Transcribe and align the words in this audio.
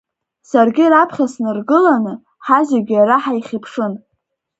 Саргьы 0.49 0.85
раԥхьа 0.91 1.25
снаргыланы, 1.33 2.13
ҳазегь 2.45 2.91
иара 2.97 3.17
ҳаихьыԥшын. 3.23 3.93